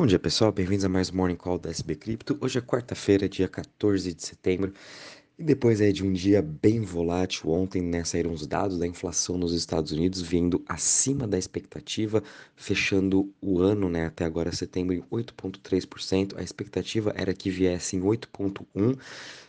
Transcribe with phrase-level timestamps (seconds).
[0.00, 2.38] Bom dia pessoal, bem-vindos a mais Morning Call da SB Cripto.
[2.40, 4.72] Hoje é quarta-feira, dia 14 de setembro,
[5.38, 9.36] e depois é de um dia bem volátil, ontem né, saíram os dados da inflação
[9.36, 12.22] nos Estados Unidos vindo acima da expectativa,
[12.56, 16.32] fechando o ano né, até agora setembro em 8,3%.
[16.38, 18.98] A expectativa era que viesse em 8,1%,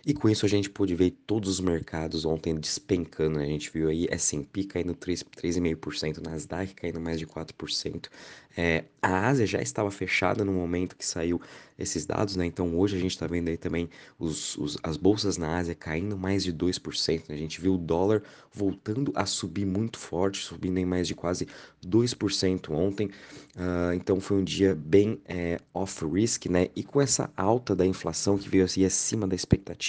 [0.05, 3.37] e com isso a gente pôde ver todos os mercados ontem despencando.
[3.37, 3.45] Né?
[3.45, 8.09] A gente viu aí S&P caindo 3,5%, Nasdaq caindo mais de 4%.
[8.57, 11.39] É, a Ásia já estava fechada no momento que saiu
[11.79, 12.45] esses dados, né?
[12.45, 16.17] Então hoje a gente está vendo aí também os, os, as bolsas na Ásia caindo
[16.17, 17.29] mais de 2%.
[17.29, 17.35] Né?
[17.35, 18.21] A gente viu o dólar
[18.53, 21.47] voltando a subir muito forte, subindo em mais de quase
[21.85, 23.07] 2% ontem.
[23.55, 26.67] Uh, então foi um dia bem é, off-risk, né?
[26.75, 29.81] E com essa alta da inflação que veio assim acima da expectativa,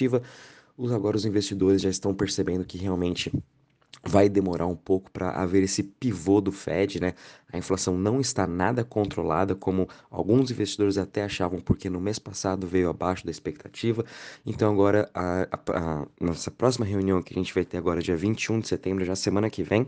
[0.76, 3.32] os, agora os investidores já estão percebendo que realmente
[4.04, 7.14] vai demorar um pouco para haver esse pivô do Fed, né?
[7.52, 12.66] A inflação não está nada controlada, como alguns investidores até achavam, porque no mês passado
[12.66, 14.04] veio abaixo da expectativa.
[14.44, 18.16] Então, agora, a, a, a nossa próxima reunião que a gente vai ter agora, dia
[18.16, 19.86] 21 de setembro, já semana que vem,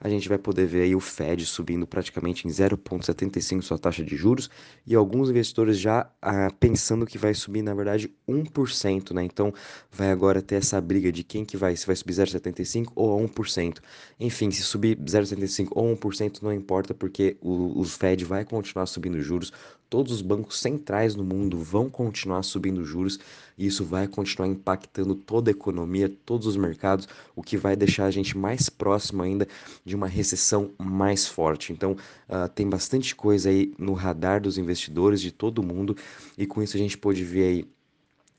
[0.00, 4.16] a gente vai poder ver aí o Fed subindo praticamente em 0,75 sua taxa de
[4.16, 4.50] juros
[4.84, 9.22] e alguns investidores já ah, pensando que vai subir, na verdade, 1%, né?
[9.22, 9.54] Então,
[9.92, 13.78] vai agora ter essa briga de quem que vai, se vai subir 0,75 ou 1%.
[14.18, 19.20] Enfim, se subir 0,75 ou 1%, não importa, porque o, o Fed vai continuar subindo
[19.20, 19.52] juros,
[19.90, 23.18] todos os bancos centrais no mundo vão continuar subindo juros
[23.58, 28.04] e isso vai continuar impactando toda a economia, todos os mercados, o que vai deixar
[28.04, 29.48] a gente mais próximo ainda
[29.84, 31.72] de uma recessão mais forte.
[31.72, 31.96] Então,
[32.28, 35.96] uh, tem bastante coisa aí no radar dos investidores de todo mundo
[36.38, 37.62] e com isso a gente pode ver aí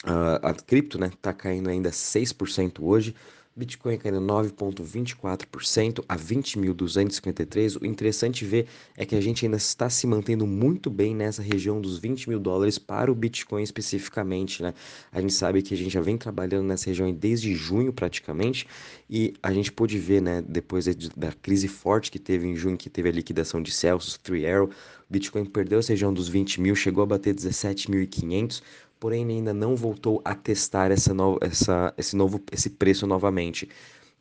[0.05, 3.13] uh, a cripto, né, tá caindo ainda 6% hoje,
[3.55, 7.81] Bitcoin caindo 9,24% a 20.253.
[7.81, 11.79] O interessante ver é que a gente ainda está se mantendo muito bem nessa região
[11.79, 14.73] dos 20 mil dólares para o Bitcoin especificamente, né?
[15.11, 18.67] A gente sabe que a gente já vem trabalhando nessa região desde junho praticamente
[19.07, 22.89] e a gente pôde ver, né, depois da crise forte que teve em junho, que
[22.89, 24.71] teve a liquidação de Celsius, Three Arrow,
[25.09, 28.63] Bitcoin perdeu essa região dos 20 mil, chegou a bater 17.500
[29.03, 33.67] porém ainda não voltou a testar essa no, essa, esse novo esse preço novamente.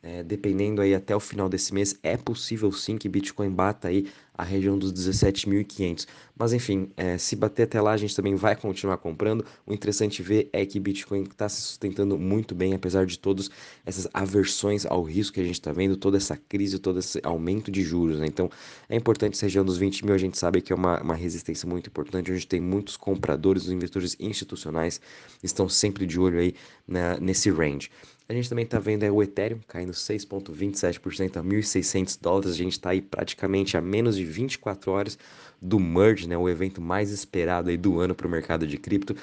[0.01, 4.11] É, dependendo aí até o final desse mês, é possível sim que Bitcoin bata aí
[4.33, 6.07] a região dos 17.500.
[6.35, 9.45] Mas enfim, é, se bater até lá, a gente também vai continuar comprando.
[9.65, 13.51] O interessante ver é que Bitcoin está se sustentando muito bem, apesar de todas
[13.85, 17.71] essas aversões ao risco que a gente está vendo, toda essa crise, todo esse aumento
[17.71, 18.19] de juros.
[18.19, 18.25] Né?
[18.25, 18.49] Então,
[18.89, 21.69] é importante essa região dos 20 mil, a gente sabe que é uma, uma resistência
[21.69, 24.99] muito importante, onde tem muitos compradores, os investidores institucionais
[25.43, 26.55] estão sempre de olho aí
[27.21, 27.89] nesse range.
[28.27, 32.53] A gente também está vendo é, o Ethereum caindo 6,27% a 1.600 dólares.
[32.53, 35.17] A gente está aí praticamente a menos de 24 horas
[35.61, 39.15] do Merge, né, o evento mais esperado aí do ano para o mercado de cripto.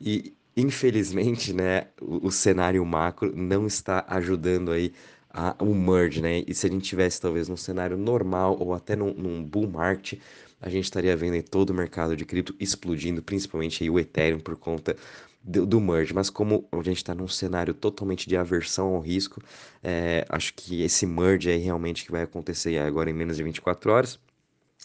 [0.00, 4.92] E infelizmente, né, o, o, cenário macro não está ajudando aí
[5.32, 6.42] a, o Merge, né?
[6.46, 10.18] E se a gente tivesse talvez num cenário normal ou até num, num bull market,
[10.60, 14.56] a gente estaria vendo todo o mercado de cripto explodindo, principalmente aí o Ethereum por
[14.56, 14.96] conta
[15.42, 19.42] do, do merge, mas como a gente está num cenário totalmente de aversão ao risco,
[19.82, 23.90] é, acho que esse merge aí realmente que vai acontecer agora em menos de 24
[23.90, 24.20] horas,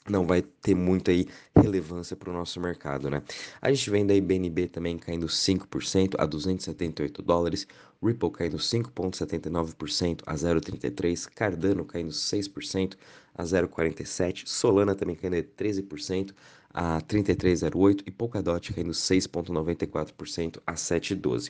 [0.10, 3.22] não vai ter muita aí relevância para o nosso mercado, né?
[3.62, 7.68] A gente vem daí BNB também caindo 5% a 278 dólares,
[8.04, 12.96] Ripple caindo 5,79% a 0,33%, Cardano caindo 6%
[13.34, 16.34] a 0,47%, Solana também caindo 13%
[16.76, 21.50] a 33,08 e Polkadot caindo 6,94% a 7,12.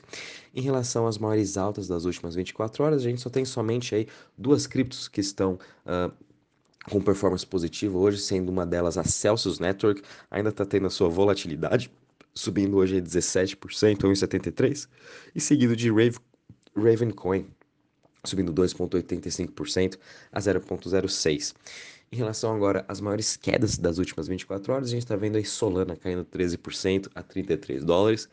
[0.54, 4.06] Em relação às maiores altas das últimas 24 horas, a gente só tem somente aí
[4.38, 6.12] duas criptos que estão uh,
[6.90, 11.08] com performance positiva hoje, sendo uma delas a Celsius Network, ainda está tendo a sua
[11.08, 11.90] volatilidade,
[12.34, 14.88] subindo hoje 17%, 1,73%,
[15.34, 16.18] e seguido de Rave,
[16.76, 17.46] Ravencoin,
[18.24, 19.98] subindo 2,85%
[20.32, 21.54] a 0,06%.
[22.12, 25.44] Em relação agora às maiores quedas das últimas 24 horas, a gente está vendo aí
[25.44, 28.28] Solana caindo 13% a 33 dólares,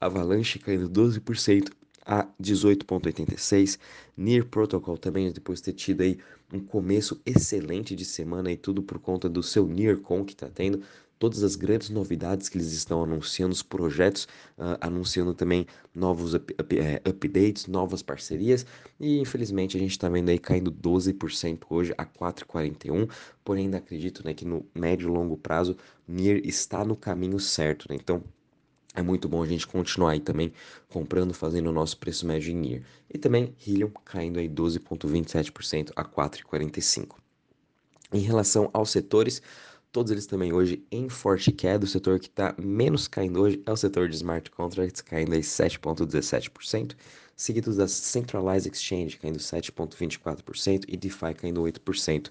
[0.00, 1.72] Avalanche caindo 12%
[2.06, 3.78] a 18,86.
[4.16, 6.18] Near Protocol também, depois de ter tido aí
[6.52, 10.80] um começo excelente de semana e tudo por conta do seu NearCon que está tendo,
[11.18, 14.24] todas as grandes novidades que eles estão anunciando, os projetos,
[14.58, 18.66] uh, anunciando também novos up, up, é, updates, novas parcerias.
[19.00, 23.10] E infelizmente a gente está vendo aí caindo 12% hoje a 4,41.
[23.44, 25.76] Porém, ainda acredito né, que no médio e longo prazo,
[26.06, 27.86] NIR está no caminho certo.
[27.88, 27.96] Né?
[27.96, 28.22] Então,
[28.96, 30.52] é muito bom a gente continuar aí também
[30.88, 32.82] comprando, fazendo o nosso preço médio em NIR.
[33.12, 37.16] E também Helium caindo aí 12,27% a 4,45.
[38.12, 39.42] Em relação aos setores,
[39.92, 41.84] todos eles também hoje em forte queda.
[41.84, 45.40] O setor que está menos caindo hoje é o setor de smart contracts, caindo aí
[45.40, 46.94] 7,17%,
[47.36, 52.28] seguido da Centralized Exchange, caindo 7,24% e DeFi caindo 8%.
[52.28, 52.30] O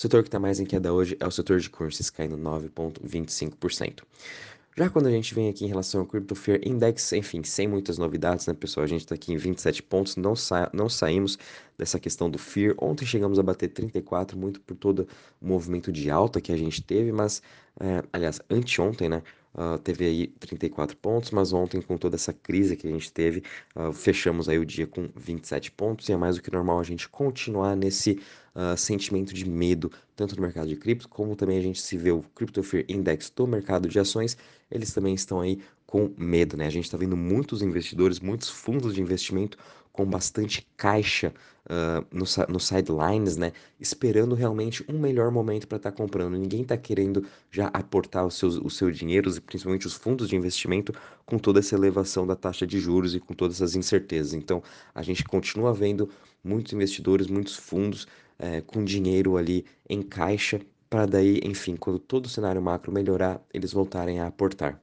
[0.00, 4.02] setor que está mais em queda hoje é o setor de currencies, caindo 9,25%.
[4.78, 7.96] Já quando a gente vem aqui em relação ao Crypto Fear Index, enfim, sem muitas
[7.96, 8.84] novidades, né, pessoal?
[8.84, 11.38] A gente está aqui em 27 pontos, não, sa não saímos
[11.78, 12.74] dessa questão do Fear.
[12.78, 15.08] Ontem chegamos a bater 34, muito por todo
[15.40, 17.40] o movimento de alta que a gente teve, mas,
[17.80, 19.22] é, aliás, anteontem, né?
[19.56, 23.42] Uh, teve aí 34 pontos, mas ontem, com toda essa crise que a gente teve,
[23.74, 26.82] uh, fechamos aí o dia com 27 pontos, e é mais do que normal a
[26.82, 28.20] gente continuar nesse
[28.54, 32.12] uh, sentimento de medo, tanto no mercado de cripto, como também a gente se vê
[32.12, 34.36] o Crypto Fear Index do mercado de ações,
[34.70, 36.66] eles também estão aí com medo, né?
[36.66, 39.56] A gente está vendo muitos investidores, muitos fundos de investimento
[39.96, 41.32] com bastante caixa
[41.64, 43.52] uh, no, no sidelines, né?
[43.80, 46.36] Esperando realmente um melhor momento para estar tá comprando.
[46.36, 50.36] Ninguém está querendo já aportar os seus, os seus dinheiros e principalmente os fundos de
[50.36, 50.92] investimento
[51.24, 54.34] com toda essa elevação da taxa de juros e com todas essas incertezas.
[54.34, 54.62] Então,
[54.94, 56.10] a gente continua vendo
[56.44, 58.06] muitos investidores, muitos fundos
[58.38, 60.60] é, com dinheiro ali em caixa
[60.90, 64.80] para daí, enfim, quando todo o cenário macro melhorar, eles voltarem a aportar.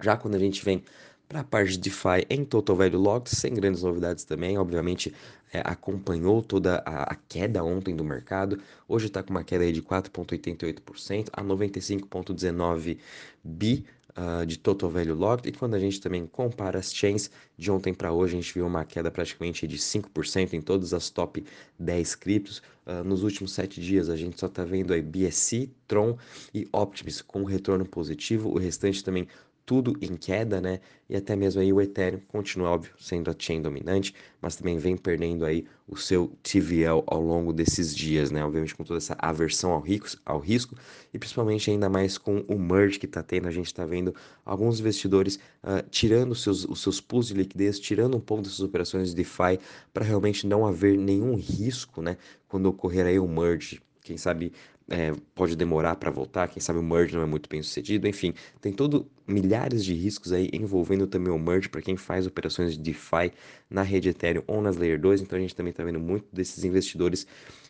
[0.00, 0.82] Já quando a gente vem
[1.28, 5.14] para a parte de DeFi em Total Value Locked, sem grandes novidades também, obviamente
[5.52, 8.58] é, acompanhou toda a, a, queda ontem do mercado,
[8.88, 12.98] hoje está com uma queda de 4,88% a 95,19
[13.44, 13.84] bi
[14.16, 17.92] uh, de Total Value Locked, e quando a gente também compara as chains, de ontem
[17.92, 21.44] para hoje a gente viu uma queda praticamente de 5% em todas as top
[21.78, 26.16] 10 criptos, uh, nos últimos 7 dias a gente só está vendo aí BSC, Tron
[26.54, 29.28] e Optimus com retorno positivo, o restante também
[29.68, 30.80] tudo em queda, né?
[31.10, 34.96] E até mesmo aí o Ethereum continua, óbvio, sendo a chain dominante, mas também vem
[34.96, 38.42] perdendo aí o seu TVL ao longo desses dias, né?
[38.42, 40.74] Obviamente com toda essa aversão ao, rico, ao risco
[41.12, 44.80] e principalmente ainda mais com o merge que está tendo, a gente está vendo alguns
[44.80, 49.16] investidores uh, tirando seus, os seus pools de liquidez, tirando um pouco dessas operações de
[49.16, 49.60] DeFi
[49.92, 52.16] para realmente não haver nenhum risco, né?
[52.48, 54.50] Quando ocorrer aí o merge, quem sabe
[54.90, 58.32] é, pode demorar para voltar, quem sabe o merge não é muito bem sucedido, enfim,
[58.60, 62.78] tem todo milhares de riscos aí envolvendo também o merge para quem faz operações de
[62.78, 63.32] DeFi
[63.68, 66.64] na rede Ethereum ou nas Layer 2, então a gente também está vendo muito desses
[66.64, 67.26] investidores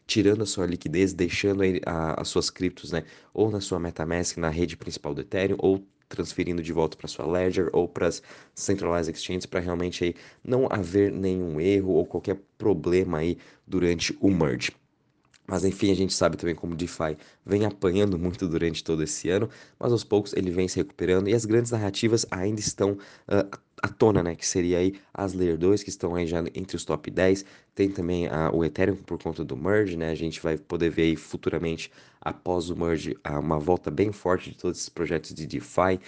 [0.07, 3.05] tirando a sua liquidez, deixando a, as suas criptos, né,
[3.35, 7.27] ou na sua MetaMask, na rede principal do Ethereum, ou transferindo de volta para sua
[7.27, 8.23] ledger ou para as
[8.55, 13.37] centralized exchanges para realmente aí não haver nenhum erro ou qualquer problema aí
[13.67, 14.73] durante o merge.
[15.49, 19.31] Mas enfim, a gente sabe também como o DeFi vem apanhando muito durante todo esse
[19.31, 19.49] ano,
[19.81, 23.89] mas aos poucos ele vem se recuperando e as grandes narrativas ainda estão uh, à
[23.89, 24.37] tona, né?
[24.37, 27.47] Que seria aí as Layer 2, que estão aí já entre os top 10.
[27.75, 30.11] Tem também uh, o Ethereum por conta do merge, né?
[30.11, 31.91] A gente vai poder ver aí futuramente,
[32.21, 35.99] após o merge, uh, uma volta bem forte de todos esses projetos de DeFi.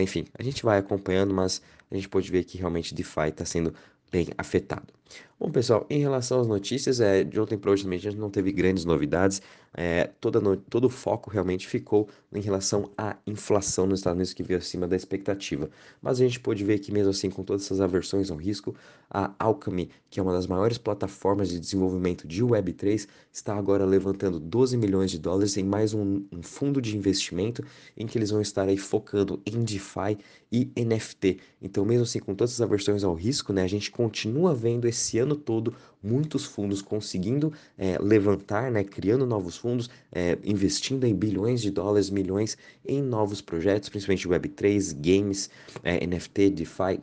[0.00, 1.60] enfim, a gente vai acompanhando, mas
[1.90, 3.74] a gente pode ver que realmente DeFi está sendo
[4.12, 4.94] bem afetado.
[5.38, 8.30] Bom, pessoal, em relação às notícias, é, de ontem para hoje também a gente não
[8.30, 9.42] teve grandes novidades.
[9.78, 14.32] É, toda no, todo o foco realmente ficou em relação à inflação nos Estados Unidos,
[14.32, 15.68] que veio acima da expectativa.
[16.00, 18.74] Mas a gente pôde ver que, mesmo assim, com todas essas aversões ao risco,
[19.10, 24.40] a Alchemy, que é uma das maiores plataformas de desenvolvimento de Web3, está agora levantando
[24.40, 27.62] 12 milhões de dólares em mais um, um fundo de investimento
[27.94, 30.16] em que eles vão estar aí focando em DeFi
[30.50, 31.38] e NFT.
[31.60, 34.95] Então, mesmo assim, com todas essas aversões ao risco, né, a gente continua vendo esse
[35.18, 41.60] ano todo muitos fundos conseguindo é, levantar, né, criando novos fundos, é, investindo em bilhões
[41.60, 45.50] de dólares, milhões em novos projetos, principalmente Web3, games,
[45.82, 47.00] é, NFT, DeFi,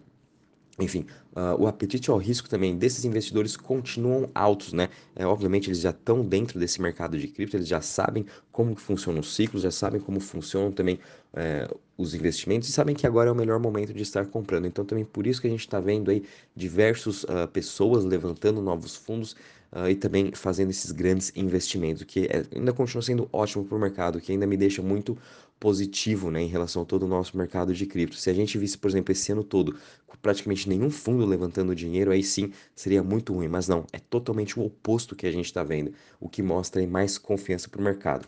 [0.80, 4.90] enfim, uh, o apetite ao risco também desses investidores continuam altos, né?
[5.16, 9.20] É, obviamente eles já estão dentro desse mercado de cripto, eles já sabem como funcionam
[9.20, 11.00] os ciclos, já sabem como funcionam também
[11.34, 14.66] é, os investimentos e sabem que agora é o melhor momento de estar comprando.
[14.66, 16.24] Então também por isso que a gente está vendo aí
[16.56, 19.36] diversas uh, pessoas levantando novos fundos
[19.72, 23.80] uh, e também fazendo esses grandes investimentos, que é, ainda continua sendo ótimo para o
[23.80, 25.18] mercado, que ainda me deixa muito
[25.64, 28.18] positivo né, em relação a todo o nosso mercado de cripto.
[28.18, 29.78] Se a gente visse, por exemplo, esse ano todo,
[30.22, 33.48] praticamente nenhum fundo levantando dinheiro, aí sim seria muito ruim.
[33.48, 37.18] Mas não, é totalmente o oposto que a gente está vendo, o que mostra mais
[37.18, 38.28] confiança para o mercado.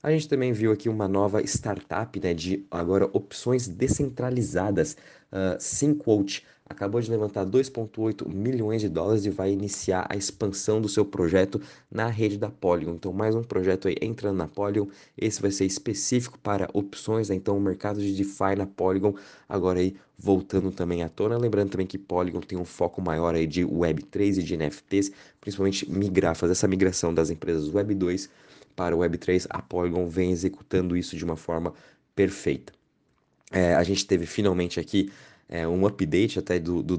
[0.00, 4.96] A gente também viu aqui uma nova startup né, de agora opções descentralizadas,
[5.32, 10.88] uh, SyncQuote, acabou de levantar 2,8 milhões de dólares e vai iniciar a expansão do
[10.88, 11.60] seu projeto
[11.90, 12.92] na rede da Polygon.
[12.92, 14.88] Então, mais um projeto aí entrando na Polygon.
[15.16, 17.36] Esse vai ser específico para opções, né?
[17.36, 19.14] então o mercado de DeFi na Polygon
[19.48, 21.38] agora aí voltando também à tona.
[21.38, 25.90] Lembrando também que Polygon tem um foco maior aí de Web3 e de NFTs, principalmente
[25.90, 28.28] migrar, fazer essa migração das empresas Web2
[28.74, 31.74] para o Web3, a Polygon vem executando isso de uma forma
[32.14, 32.72] perfeita.
[33.50, 35.10] É, a gente teve finalmente aqui
[35.48, 36.98] é, um update até do, do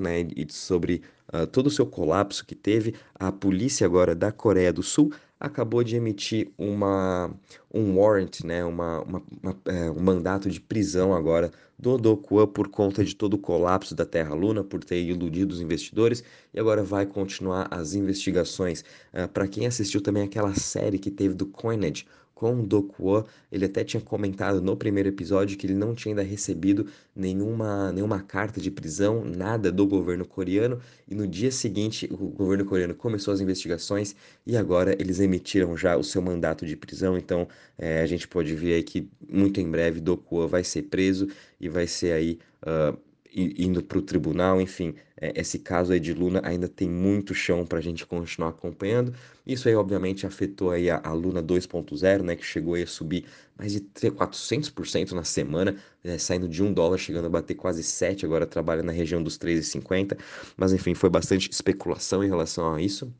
[0.00, 2.94] né, e sobre uh, todo o seu colapso que teve.
[3.14, 7.30] A polícia agora da Coreia do Sul acabou de emitir uma,
[7.72, 12.68] um warrant, né, uma, uma, uma é, um mandato de prisão agora do Dokuo por
[12.68, 16.22] conta de todo o colapso da Terra Luna, por ter iludido os investidores,
[16.54, 18.82] e agora vai continuar as investigações.
[19.12, 23.64] Uh, Para quem assistiu também aquela série que teve do Coinage, com o Dokuo, ele
[23.64, 28.60] até tinha comentado no primeiro episódio que ele não tinha ainda recebido nenhuma, nenhuma carta
[28.60, 33.40] de prisão, nada do governo coreano, e no dia seguinte o governo coreano começou as
[33.40, 37.46] investigações e agora eles emitiram já o seu mandato de prisão, então
[37.78, 41.28] é, a gente pode ver aí que muito em breve Dokuo vai ser preso
[41.60, 42.38] e vai ser aí...
[42.62, 47.34] Uh, indo para o tribunal, enfim, é, esse caso aí de Luna ainda tem muito
[47.34, 49.14] chão para a gente continuar acompanhando.
[49.46, 53.24] Isso aí, obviamente, afetou aí a, a Luna 2.0, né, que chegou a subir
[53.56, 58.24] mais de 400% na semana, né, saindo de 1 dólar, chegando a bater quase 7,
[58.24, 60.18] agora trabalha na região dos 3,50.
[60.56, 63.12] Mas, enfim, foi bastante especulação em relação a isso.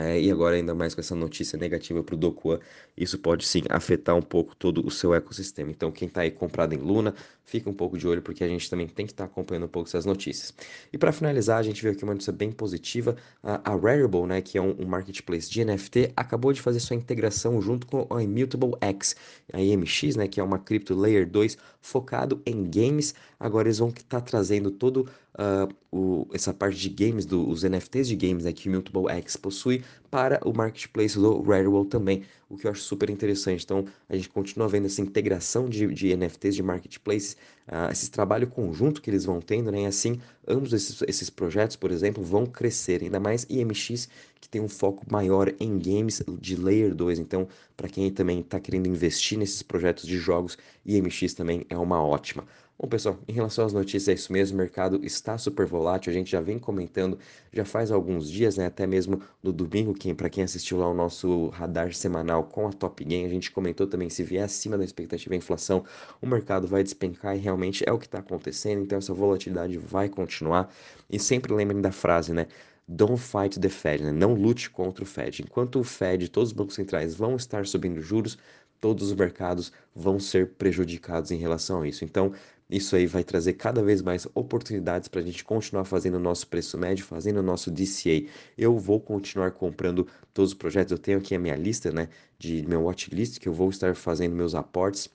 [0.00, 2.60] É, e agora, ainda mais com essa notícia negativa para o Dokua,
[2.96, 5.72] isso pode sim afetar um pouco todo o seu ecossistema.
[5.72, 7.12] Então, quem está aí comprado em Luna,
[7.44, 9.68] fica um pouco de olho, porque a gente também tem que estar tá acompanhando um
[9.68, 10.54] pouco essas notícias.
[10.92, 14.40] E para finalizar, a gente viu aqui uma notícia bem positiva: a, a Rarible, né,
[14.40, 18.22] que é um, um, marketplace de NFT, acabou de fazer sua integração junto com a
[18.22, 19.16] Immutable X,
[19.52, 23.16] a IMX, né, que é uma cripto Layer 2 focado em games.
[23.40, 27.62] Agora eles vão estar tá trazendo todo uh, o, essa parte de games, do, os
[27.62, 32.24] NFTs de games né, que o Mutable X possui para o marketplace do Rarible também,
[32.48, 33.64] o que eu acho super interessante.
[33.64, 37.36] Então, a gente continua vendo essa integração de, de NFTs de marketplaces,
[37.68, 39.82] uh, esse trabalho conjunto que eles vão tendo, né?
[39.82, 44.08] E assim, ambos esses, esses projetos, por exemplo, vão crescer, ainda mais IMX,
[44.40, 47.18] que tem um foco maior em games de Layer 2.
[47.18, 52.02] Então, para quem também está querendo investir nesses projetos de jogos, IMX também é uma
[52.02, 52.44] ótima.
[52.80, 54.54] Bom, pessoal, em relação às notícias, é isso mesmo.
[54.54, 56.12] O mercado está super volátil.
[56.12, 57.18] A gente já vem comentando
[57.52, 58.66] já faz alguns dias, né?
[58.66, 62.72] Até mesmo no domingo, quem, para quem assistiu lá o nosso radar semanal com a
[62.72, 65.84] Top Game, a gente comentou também se vier acima da expectativa a inflação,
[66.22, 68.80] o mercado vai despencar e realmente é o que está acontecendo.
[68.80, 70.72] Então, essa volatilidade vai continuar.
[71.10, 72.46] E sempre lembrem da frase, né?
[72.86, 74.12] Don't fight the Fed, né?
[74.12, 75.42] não lute contra o Fed.
[75.42, 78.38] Enquanto o Fed, todos os bancos centrais vão estar subindo juros,
[78.80, 82.04] todos os mercados vão ser prejudicados em relação a isso.
[82.04, 82.32] Então,
[82.70, 86.46] isso aí vai trazer cada vez mais oportunidades para a gente continuar fazendo o nosso
[86.46, 88.26] preço médio, fazendo o nosso DCA.
[88.58, 90.92] Eu vou continuar comprando todos os projetos.
[90.92, 92.08] Eu tenho aqui a minha lista, né,
[92.38, 95.08] de meu watchlist, que eu vou estar fazendo meus aportes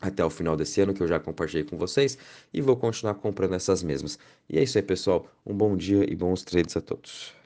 [0.00, 2.16] até o final desse ano, que eu já compartilhei com vocês,
[2.52, 4.18] e vou continuar comprando essas mesmas.
[4.48, 5.28] E é isso aí, pessoal.
[5.46, 7.39] Um bom dia e bons trades a todos.